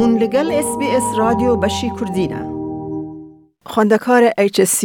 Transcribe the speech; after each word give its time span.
هون 0.00 0.16
لگل 0.18 0.50
اس 0.52 0.78
بی 0.78 0.86
اس 0.86 1.18
رادیو 1.18 1.56
بشی 1.56 1.90
کردینه 2.00 2.50
خواندکار 3.66 4.30
HSC 4.30 4.84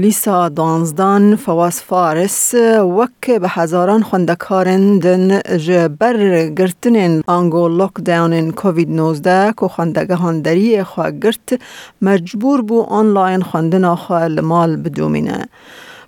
لیسا 0.00 0.48
دانزدان 0.48 1.36
فواس 1.36 1.82
فارس 1.84 2.54
وک 2.98 3.30
به 3.40 3.46
هزاران 3.48 4.02
خواندکارن 4.02 4.98
دن 4.98 5.40
جبر 5.56 6.46
گرتن 6.48 7.20
آنگو 7.26 7.68
لوک 7.68 8.54
کووید 8.56 8.90
19 8.90 9.52
کو 9.52 9.68
خواندگهان 9.68 10.34
هندری 10.34 10.82
خواه 10.82 11.10
گرت 11.10 11.60
مجبور 12.02 12.62
بو 12.62 12.82
آنلاین 12.82 13.42
خواندن 13.42 13.84
آخوا 13.84 14.28
مال 14.28 14.76
بدومینه 14.76 15.46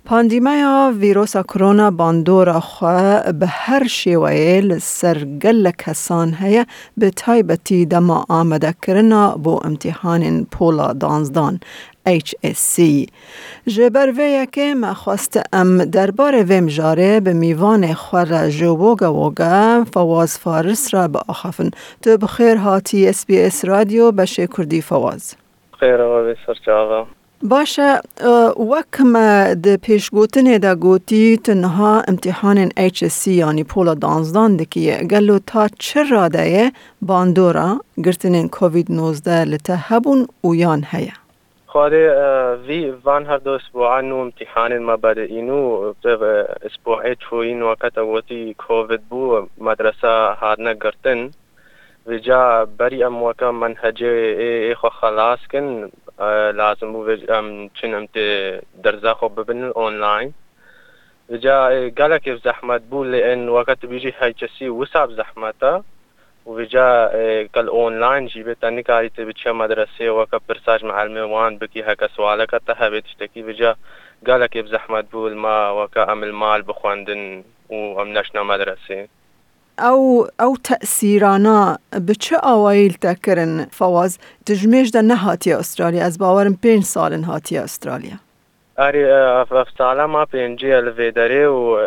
پاندیمیا 0.09 0.91
ویروس 0.99 1.37
کرونا 1.37 1.91
باندورا 1.91 2.59
خواه 2.59 3.31
به 3.31 3.45
هر 3.47 3.87
شیوه 3.87 4.77
سرگل 4.79 5.71
کسان 5.79 6.33
هیا 6.41 6.63
به 6.97 7.09
تایبتی 7.09 7.85
دما 7.85 8.25
آمده 8.29 8.73
کرنا 8.81 9.35
با 9.37 9.59
امتحان 9.65 10.45
پولا 10.51 10.93
دانزدان 10.93 11.59
HSC 12.09 12.79
جبر 13.67 14.11
وی 14.17 14.47
که 14.51 14.75
ما 14.75 14.93
خواست 14.93 15.39
ام 15.53 15.85
دربار 15.85 16.43
ویم 16.43 16.67
جاره 16.67 17.19
به 17.19 17.33
میوان 17.33 17.93
خور 17.93 18.49
جوبوگا 18.49 19.13
وگا 19.13 19.83
فواز 19.93 20.39
فارس 20.39 20.93
را 20.93 21.07
به 21.07 21.19
آخفن 21.27 21.69
تو 22.03 22.17
بخیر 22.17 22.57
هاتی 22.57 23.09
اس 23.09 23.25
بی 23.25 23.41
اس 23.41 23.65
رادیو 23.65 24.11
بشه 24.11 24.47
کردی 24.57 24.81
فواز 24.81 25.35
خیر 25.79 26.01
آقا 26.01 26.21
بسر 26.23 27.07
باشه 27.43 28.01
د 28.17 28.51
وەکمە 28.51 29.57
پێشگوتنێ 29.85 30.59
تنها 30.59 30.97
تەنها 31.45 32.03
امتحان 32.09 32.69
HC 32.95 33.27
یعنی 33.27 33.63
پولا 33.63 33.93
دانزدان 33.93 34.57
دکیە 34.57 34.97
گلو 35.11 35.39
تا 35.47 35.67
چرا 35.79 36.11
ڕادەیە 36.29 36.65
باندۆرە 37.01 37.69
گرتنین 38.05 38.49
کۆVید 38.49 38.89
19 38.91 39.45
لە 39.45 39.57
تە 39.57 39.75
هەبوون 39.87 40.21
التهابون 40.21 40.55
یان 40.55 40.83
هيا 40.91 41.13
خوارێ 41.67 42.07
وی 42.67 42.91
وان 43.05 43.25
هەردو 43.25 43.49
اسبوعان 43.49 44.11
ما 44.11 44.21
امتحانین 44.21 44.89
اینو 45.17 45.93
و 46.85 46.89
این 47.33 47.61
وقت 47.61 47.97
اوتی 47.97 48.53
کووید 48.67 49.01
کۆVید 49.01 49.61
مدرسه 49.61 50.33
مەدرسە 50.33 50.59
نگرتن 50.59 50.75
گرتن. 50.79 51.31
جا 52.21 52.67
بەری 52.79 53.01
ئەم 53.03 53.21
وەکە 53.25 53.43
من 53.61 53.75
هەجێ 53.83 54.15
خۆ 54.81 54.89
خلاصکن 54.89 55.89
لازم 56.53 56.93
بوو 56.93 57.69
چنم 57.81 58.05
دەرزا 58.83 59.13
خۆ 59.19 59.27
ببن 59.37 59.61
ئۆنلاین 59.79 60.29
گالێک 61.99 62.25
زەحمەت 62.45 62.83
بوو 62.89 63.03
لێن 63.13 63.41
وەکەت 63.57 63.81
بیژی 63.91 64.15
هەیچەسی 64.21 64.69
وساب 64.79 65.09
زەحمەتە 65.19 65.73
وجا 66.55 66.89
کەل 67.55 67.67
ئۆنلاین 67.77 68.23
جی 68.31 68.43
بێت 68.47 68.59
تەنیکاریتە 68.63 69.21
بچە 69.29 69.49
مەدرسێ 69.61 70.07
وەکە 70.19 70.37
پرساژ 70.47 70.81
مەعلمێوان 70.89 71.53
بکی 71.61 71.87
هەکە 71.89 72.07
سوالەکە 72.15 72.57
تە 72.67 72.73
هەبێت 72.81 73.05
شتێکی 73.11 73.41
وجا 73.47 73.71
گالێک 74.27 74.53
زەحمەت 74.73 75.05
بوو 75.11 75.29
ما 75.45 75.57
وەکە 75.79 76.01
ئەمل 76.09 76.31
مال 76.41 76.61
بخواندن 76.69 77.23
و 77.73 77.77
ئەم 77.99 78.09
نەشنە 78.17 78.41
مەدرسێ 78.51 78.99
او 79.79 80.27
او 80.39 80.55
تاثیرانا 80.63 81.77
به 82.07 82.15
چه 82.15 82.45
اوایل 82.47 82.93
تکرن 82.93 83.65
فواز 83.71 84.19
دجمیش 84.49 84.89
ده 84.93 85.01
نه 85.01 85.15
هاتی 85.15 85.53
استرالیا 85.53 86.03
از 86.05 86.17
باورم 86.19 86.57
5 86.63 86.83
سالن 86.83 87.23
هاتی 87.23 87.57
استرالیا 87.57 88.13
اری 88.77 89.11
اف 89.11 89.49
سالا 89.77 90.07
ما 90.07 90.25
پینجی 90.25 90.71
الویدری 90.71 91.43
و 91.45 91.81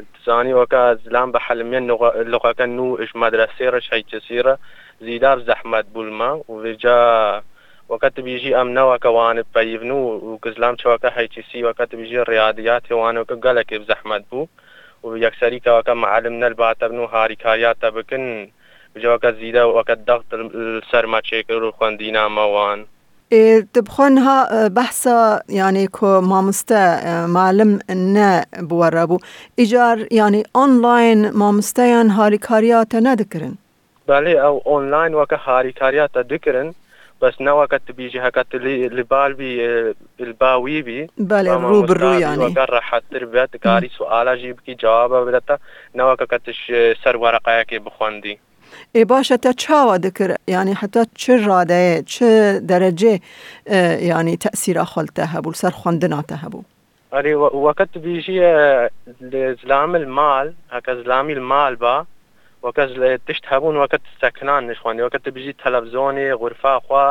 تزانی 0.00 0.52
وکا 0.52 0.84
از 0.88 0.98
لام 1.10 1.32
بحلمین 1.32 1.90
لغه 2.26 2.52
کنو 2.58 2.96
اش 3.00 3.16
مدرسه 3.16 3.70
رش 3.70 3.92
هی 3.92 4.02
تسیره 4.02 4.58
زیدار 5.00 5.40
زحمت 5.40 5.84
بولما 5.94 6.36
و 6.48 6.52
وجا 6.52 7.42
وقت 7.90 8.20
بيجي 8.20 8.54
امنا 8.54 8.82
وكوان 8.94 9.42
بيبنو 9.54 10.04
وكزلام 10.08 10.76
شوكا 10.78 11.10
هيتسي 11.18 11.64
وقت 11.64 11.94
بيجي 11.94 12.20
الرياضيات 12.20 12.92
وانا 12.92 13.20
وكقلك 13.20 13.74
بزحمت 13.74 14.24
بو 14.30 14.46
و 15.04 15.08
یەکسەریکەوەکە 15.26 15.94
معلم 15.96 16.34
نەلباتەبن 16.42 16.94
و 16.98 17.08
هاریکاریاتە 17.14 17.84
بکن 17.96 18.24
بجەوەکە 18.94 19.30
زیدە 19.40 19.62
وەکە 19.76 19.94
دينا 21.98 22.24
موان 22.28 22.80
إيه، 23.32 23.66
و 23.76 23.82
ها 24.20 24.44
آه، 24.46 24.68
بحسا 24.68 25.40
يعني 25.48 25.86
كو 25.86 26.20
ما 26.20 26.42
مستا 26.42 26.76
آه، 26.98 27.26
معلم 27.26 27.78
نه 27.90 28.42
بوەرە 28.68 28.96
بوو 29.10 29.18
ئیجار 29.58 29.98
ینی 30.10 30.42
هاري 32.16 32.38
كارياتا 32.38 33.00
ندكرن 33.00 33.54
نەدەکردن. 34.08 34.36
او 34.46 34.62
أونلاين 34.66 35.14
وكا 35.14 35.36
هاري 35.44 35.72
كارياتا 35.72 36.20
دكرن 36.22 36.72
بس 37.22 37.40
نوقت 37.40 37.92
بيجي 37.92 38.20
هكت 38.20 38.46
اللي 38.54 39.02
بالبي 39.02 39.66
الباوي 40.20 40.82
بي 40.82 41.06
بالي 41.18 41.52
الرو 41.54 41.82
بالرو 41.82 42.12
يعني 42.12 42.44
وقرا 42.44 42.80
حتى 42.80 43.16
البيت 43.18 43.64
قاري 43.66 43.88
سؤال 43.98 44.28
اجيب 44.28 44.60
كي 44.60 44.74
جواب 44.74 45.10
بدتا 45.28 45.58
نوقت 45.94 46.44
سر 47.04 47.16
ورقه 47.16 47.62
كي 47.62 47.78
بخوندي 47.78 48.38
ای 48.96 49.04
باشه 49.04 49.36
تا 49.36 49.52
چاوا 49.52 49.96
دکر 49.96 50.36
یعنی 50.48 50.74
حتی 50.74 51.04
چه 51.14 51.46
راده 51.46 52.02
چه 52.02 52.58
درجه 52.58 53.20
یعنی 54.10 54.36
تأثیر 54.36 54.84
خلته 54.84 55.24
هبو 55.24 55.52
سر 55.52 55.70
خواندنا 55.70 56.20
ته 56.28 56.34
هبو 56.36 56.62
اری 57.14 57.34
وقت 57.34 57.98
بیجی 57.98 58.40
زلام 59.64 59.94
المال 59.96 60.52
هکا 60.70 60.94
زلامی 60.94 61.32
المال 61.32 61.76
با 61.76 62.06
وەکەس 62.66 62.88
تشت 63.28 63.44
هەبوون 63.52 63.76
وەکەت 63.82 64.02
سەکنان 64.22 64.62
نشخواندی 64.70 65.06
وەکەت 65.06 65.24
بژی 65.36 65.58
تەلەڤزۆنی 65.62 66.28
غورفا 66.40 66.74
خوا 66.86 67.06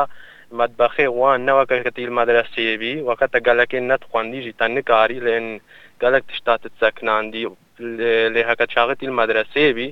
مدبخی 0.58 1.06
وان 1.18 1.38
نەوەکە 1.48 1.76
کەتیل 1.86 2.10
مەدرسیێبی 2.18 2.94
وەکەتە 3.08 3.38
گەلەکەی 3.48 3.86
نەت 3.90 4.02
خوندیژی 4.10 4.56
تەنکاری 4.60 5.24
لێن 5.26 5.48
گەلک 6.02 6.22
تشتاتت 6.28 6.74
سەکناندی 6.82 7.44
لێ 8.34 8.42
هەکە 8.50 8.64
چاغتیل 8.74 9.12
مەدرسێبی 9.20 9.90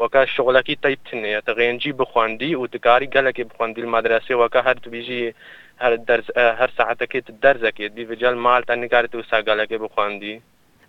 وەکە 0.00 0.20
شغلەکی 0.34 0.80
تەیتنێ 0.84 1.32
تەغێنجی 1.48 1.92
بخواندی 2.00 2.52
و 2.60 2.66
تکاری 2.74 3.12
گەلکی 3.16 3.44
بخواندیل 3.50 3.86
مەدرسێ 3.94 4.34
وەکە 4.42 4.60
هەر 4.68 4.76
تبیژی 4.84 5.24
هەر 6.60 6.70
سعاتەکەیت 6.78 7.26
دەرزەکەیت 7.44 7.92
دیجل 7.98 8.34
مال 8.44 8.62
تەنکارت 8.70 9.12
و 9.14 9.26
ساگەلەکەی 9.30 9.82
بخواندی 9.84 10.34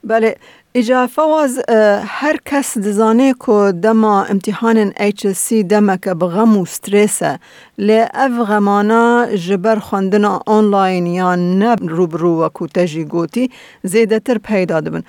بله 0.03 0.35
اجافه 0.75 1.21
واز 1.21 1.59
هر 2.05 2.35
کس 2.45 2.77
دزانه 2.77 3.33
کو 3.33 3.71
دما 3.71 4.23
امتحان 4.23 4.91
HSC 4.91 5.53
دما 5.69 5.97
که 5.97 6.13
بغم 6.13 6.57
و 6.57 6.65
سترسه 6.65 7.39
لی 7.77 7.99
او 7.99 8.43
غمانا 8.45 9.27
جبر 9.35 9.75
خوندن 9.79 10.25
آنلاین 10.47 11.05
یا 11.05 11.35
نب 11.35 11.79
روبرو 11.81 12.41
و 12.43 12.49
کتجی 12.55 13.05
گوتی 13.05 13.49
زیده 13.83 14.19
تر 14.19 14.37
پیدا 14.37 14.79
دبن 14.81 15.03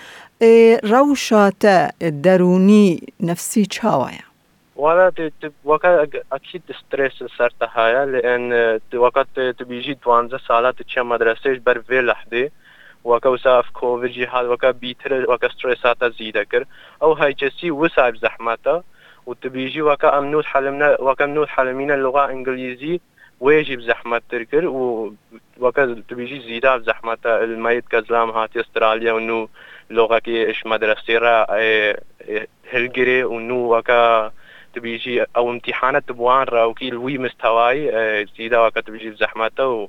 روشات 0.83 1.91
درونی 2.23 3.01
نفسی 3.21 3.67
چاوایه 3.67 4.25
وانا 4.77 5.11
وقت 5.65 6.09
اكيد 6.33 6.63
ستريس 6.87 7.13
صرت 7.39 7.63
هايا 7.63 8.05
لان 8.05 8.79
وقت 8.95 9.27
تبيجي 9.59 9.93
12 9.93 10.41
سالات 10.49 10.83
تشي 10.83 11.01
مدرسه 11.01 11.61
بر 11.67 11.79
في 11.81 12.01
لحدي 12.01 12.51
وەکە 13.11 13.29
وساف 13.33 13.67
کۆڤجی 13.79 14.27
هاات 14.35 14.47
وەکە 14.53 14.69
بیتر 14.83 15.13
وەکە 15.33 15.49
سترێساتە 15.55 16.07
زی 16.19 16.29
دەکرد 16.39 16.67
ئەو 17.03 17.13
هەیچەسی 17.23 17.69
وساب 17.81 18.15
زەحمەتە 18.25 18.75
وتبیژی 19.29 19.87
وەکە 19.91 20.09
ئەم 20.15 20.25
نوت 20.33 20.47
حلمە 20.53 20.89
وەکەم 21.09 21.31
نوت 21.37 21.49
حلمینە 21.55 21.97
لغا 22.05 22.25
ئینگلیزی 22.33 22.95
ويجب 23.47 23.81
زحمة 23.91 24.21
تركر 24.31 24.65
و 24.77 24.81
وكذا 25.61 25.95
تبيجي 26.09 26.39
زيادة 26.49 26.79
زحمة 26.89 27.19
الميت 27.27 27.85
كزلام 27.93 28.31
هاتي 28.31 28.61
استراليا 28.61 29.13
ونو 29.13 29.49
لغة 29.91 30.19
كي 30.19 30.51
إش 30.51 30.67
مدرسة 30.67 31.19
را 31.25 31.37
هلجري 32.73 33.25
ونو 33.25 33.77
وكا 33.79 34.33
تبيجي 34.75 35.25
أو 35.37 35.51
امتحانات 35.51 36.05
تبوان 36.09 36.43
را 36.47 36.65
وكي 36.65 36.89
الوي 36.89 37.19
مستواي 37.19 37.81
زيادة 38.37 38.65
وكا 38.67 38.81
تبيجي 38.81 39.11
زحمة 39.13 39.59
و 39.61 39.89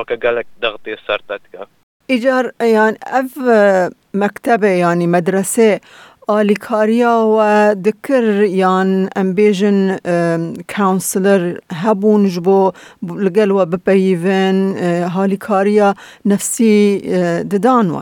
وكا 0.00 0.14
قالك 0.16 0.46
ضغطي 0.60 0.96
صرتك 0.96 1.66
ایجار 2.10 2.52
یعنی 2.60 2.72
يعني 2.72 2.98
اف 3.06 3.38
مکتب 4.14 4.64
یعنی 4.64 4.78
يعني 4.78 5.06
مدرسه 5.06 5.80
آلیکاریا 6.30 7.14
و 7.24 7.38
دکر 7.74 8.22
یان 8.22 8.52
يعني 8.54 9.08
امبیجن 9.16 9.96
کانسلر 10.68 11.58
هبون 11.72 12.28
جبو 12.28 12.72
لگل 13.02 13.50
و 13.50 13.64
بپیون 13.66 14.76
آه، 14.76 15.06
هالیکاریا 15.06 15.94
نفسی 16.26 17.02
آه، 17.14 17.42
ددان 17.42 17.90
و 17.90 18.00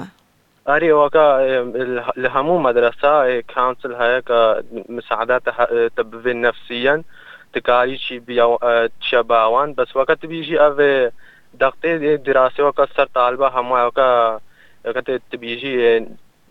آري 0.69 0.93
وكا 0.93 1.41
لهمو 2.17 2.59
مدرسة 2.59 3.09
آه، 3.09 3.43
های 3.85 4.23
که 4.23 4.63
مساعدات 4.89 5.43
تبذل 5.97 6.37
نفسيا 6.41 7.03
تكاري 7.53 7.99
شي 7.99 8.19
بيو 8.19 8.59
بس 9.79 9.97
وقت 9.97 10.27
بيجي 10.27 10.61
اوه 10.61 11.13
دقتي 11.61 12.17
دراسة 12.17 12.65
وكا 12.67 12.87
صار 12.97 13.07
طالبة 13.15 13.49
هما 13.49 13.85
وكا 13.87 14.41
تبيجي 15.33 15.97
اه، 15.97 16.07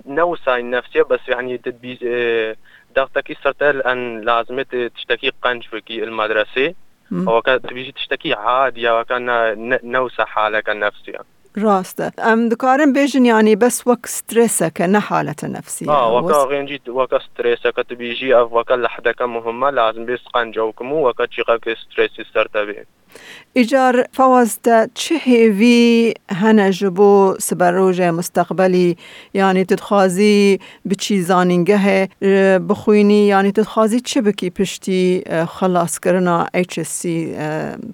نوسة 0.06 0.56
النفسية 0.58 1.02
بس 1.02 1.20
يعني 1.28 1.58
تبيجي 1.58 2.08
اه، 2.16 2.56
دقتك 2.96 3.24
كي 3.24 3.36
صرت 3.44 3.64
الآن 3.64 4.22
لازم 4.22 4.62
تشتكي 4.62 5.32
قنش 5.42 5.68
في 5.68 6.04
المدرسة 6.04 6.74
وكا 7.12 7.58
تبيجي 7.58 7.92
تشتكي 7.92 8.34
عادية 8.34 9.00
وكان 9.00 9.26
نوسة 9.84 10.26
حالك 10.26 10.70
النفسية 10.70 11.18
راسته 11.56 12.12
ام 12.18 12.50
دکارم 12.50 12.94
بیژن 12.94 13.26
یعنی 13.26 13.56
بس 13.56 13.84
وک 13.88 14.00
حالت 15.10 15.44
نفسی. 15.44 15.86
آه 15.90 16.26
وکا 16.26 16.46
غینجی 16.48 16.80
وکا 16.88 17.18
جيت 17.20 17.36
که 17.38 17.54
ستريسا 17.58 18.48
و 18.50 18.58
اف 18.60 18.72
لحظه 18.72 19.14
که 19.18 19.24
مهمه 19.26 19.70
لازم 19.72 20.06
کمو 20.78 21.10
وکا 21.10 21.24
وكا 21.40 21.58
که 21.58 21.76
ستريسي 21.92 22.24
سرتا 22.34 22.66
بيه 22.66 22.86
ایجار 23.54 24.06
فوازده 24.12 24.90
چه 24.94 25.16
هیوی 25.16 26.14
هنه 26.36 26.72
جبو 26.72 27.34
روژه 27.62 28.12
مستقبلی 28.12 28.98
یعنی 29.34 29.66
تدخوازی 29.66 30.60
به 30.86 30.96
چی 30.96 31.22
زانینگه 31.22 32.10
بخوینی 32.70 33.28
یعنی 33.28 33.52
تدخوازی 33.52 34.00
چه 34.00 34.22
بکی 34.22 34.50
پشتی 34.50 35.24
خلاص 35.50 36.00
کرنا 36.00 36.48
HSC 36.58 37.08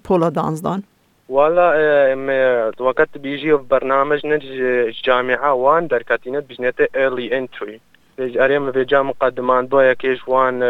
پولا 0.04 0.30
دانزدان؟ 0.30 0.82
والله 1.30 1.62
آه، 1.74 2.14
ما 2.14 2.32
آه، 2.32 2.72
وقت 2.80 3.18
بيجي 3.18 3.56
في 3.58 3.64
برنامج 3.70 4.26
نج 4.26 4.42
الجامعة 4.50 5.52
وان 5.54 5.86
در 5.86 6.02
كاتينت 6.02 6.44
بجنات 6.44 6.74
early 6.82 7.30
entry 7.32 7.70
بيج 8.18 8.38
اريم 8.38 8.72
في 8.72 8.84
جام 8.84 9.08
مقدمان 9.08 9.68
يكيش 9.74 10.28
وان 10.28 10.62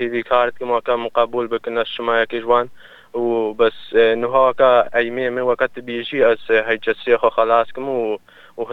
هذي 0.00 0.18
آه، 0.18 0.22
كارت 0.22 0.58
كما 0.58 0.80
كان 0.80 0.98
مقبول 0.98 1.46
بكنا 1.46 1.80
الشمايا 1.82 2.24
كيجوان 2.24 2.68
وبس 3.14 3.94
نهار 4.16 4.52
كا 4.52 4.96
ايمي 4.98 5.30
من 5.30 5.42
وقت 5.42 5.78
بيجي 5.78 6.32
اس 6.32 6.50
هيجا 6.50 7.16
خو 7.16 7.30
خلاص 7.30 7.66
كم 7.72 7.88
و 7.88 8.18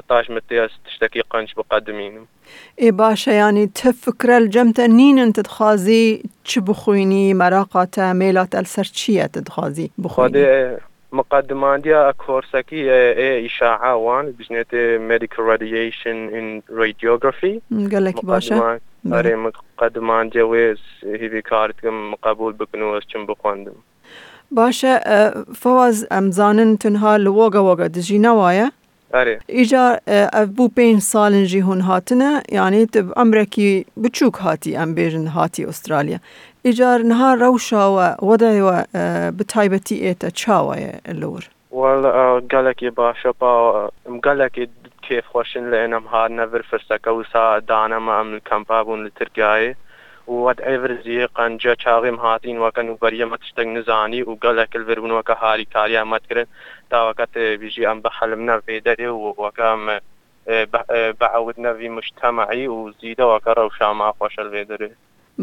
متي 0.01 0.33
متياس 0.33 0.71
تشتكي 0.85 1.21
قنش 1.21 1.53
بقدمين 1.53 2.25
اي 2.81 2.91
باشا 2.91 3.31
يعني 3.31 3.67
تفكر 3.67 4.37
الجمتة 4.37 4.85
نين 4.85 5.19
انت 5.19 5.39
تخازي 5.39 6.23
تشبخويني 6.45 7.33
مراقة 7.33 8.13
ميلات 8.13 8.55
السرشية 8.55 9.23
تدخازي 9.25 9.89
بخويني 9.97 10.77
مقدمانdia 11.13 12.13
korsaki 12.13 12.75
e 12.75 13.41
işa'a 13.45 13.95
wan 13.99 14.33
bijnete 14.39 14.97
medical 14.97 15.47
radiation 15.47 16.15
in 16.15 16.63
radiography 16.69 17.57
gelek 17.89 18.17
başa 18.23 18.79
اره 19.09 19.35
مقدمانdia 19.51 20.43
wes 20.53 20.79
hivi 21.21 21.41
kartgim 21.41 22.15
qabul 22.21 22.53
biknu 22.59 22.97
ez 22.97 23.03
çim 23.07 23.27
bixwandim 23.27 23.73
Başa 24.51 24.91
fawaz 25.59 26.05
em 26.11 26.31
zanin 26.31 26.77
tunha 26.77 27.09
li 27.09 27.25
woga 27.25 27.57
woga 27.59 27.93
dijî 27.93 28.21
newaye? 28.21 28.71
آره. 29.13 29.39
ایجا 29.47 29.89
او 30.07 30.13
اه، 30.33 30.45
بو 30.45 30.67
پین 30.69 30.99
سال 30.99 31.45
جی 31.45 31.59
هون 31.59 31.81
هاتنا 31.81 32.41
یعنی 32.51 32.85
تب 32.85 33.19
امریکی 33.19 33.85
بچوک 34.03 34.33
هاتی 34.33 34.75
ام 34.75 34.93
بیرن 34.95 35.27
هاتی 35.27 35.65
استرالیا 35.65 36.17
ایجا 36.61 36.97
نها 36.97 37.33
روشا 37.33 37.91
و 37.95 38.25
وده 38.25 38.63
و 38.63 38.65
اه، 38.93 39.31
بتایبتی 39.31 39.95
ایتا 39.95 40.29
چاوه 40.29 40.89
لور 41.13 41.43
وال 41.71 42.05
اه، 42.05 42.39
گلکی 42.41 42.89
باشا 42.89 43.33
پا 43.33 43.91
گلکی 44.23 44.67
کیف 45.01 45.25
خوشن 45.27 45.73
لینم 45.73 46.03
ها 46.03 46.27
نفر 46.27 46.61
فرسکا 46.61 47.15
وسا 47.15 47.59
دانم 47.59 48.09
ام 48.09 48.39
کمپا 48.49 48.83
بون 48.83 49.05
لترکیه 49.05 49.75
وەت 50.27 50.59
ئەڤرزیە 50.65 51.27
قەنجە 51.37 51.73
چاغیم 51.83 52.15
هاتین 52.25 52.57
وەکەن 52.63 52.87
و 52.89 52.97
بەریەمە 53.03 53.37
تشتێک 53.43 53.67
نزانی 53.77 54.21
و 54.23 54.35
گەلێکل 54.43 54.83
ڤروونەکە 54.87 55.33
هاری 55.41 55.65
کاریان 55.73 56.07
مەتکردن 56.13 56.47
تاوەکەت 56.91 57.33
بیژی 57.61 57.85
ئەم 57.87 57.99
بە 58.05 58.09
حەلم 58.17 58.41
نەڤێ 58.49 58.77
دەرێ 58.87 59.09
و 59.11 59.35
وەکەم 59.43 59.81
بەعود 61.19 61.55
نەوی 61.65 61.89
مشتەمەعی 61.97 62.67
و 62.73 62.91
زیدەوەکە 62.99 63.51
ڕەوشاما 63.57 64.07
خۆشەل 64.19 64.47
وێ 64.53 64.63
دەرێت. 64.71 64.95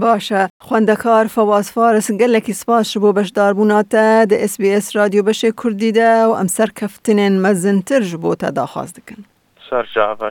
باشە 0.03 0.43
خوندەکار 0.67 1.27
فەواسفارس 1.35 2.09
گەلێکی 2.21 2.55
سپاش 2.61 2.89
بۆ 3.03 3.11
بەشداربووناتە 3.17 4.05
دە 4.31 4.37
SسBS 4.53 4.87
رادیو 4.99 5.27
بەشێ 5.29 5.51
کوردیدە 5.61 6.11
و 6.29 6.33
ئەم 6.39 6.49
سەر 6.57 6.71
کەفتنێن 6.79 7.35
مەزنترژ 7.45 8.09
بۆ 8.23 8.31
تەداخواست 8.43 8.95
دکن. 8.99 9.21
سەرجاوە. 9.69 10.31